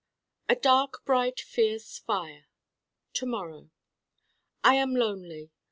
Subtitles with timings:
[0.49, 2.47] A dark bright fierce fire
[3.13, 3.69] To morrow
[4.63, 5.51] I am Lonely.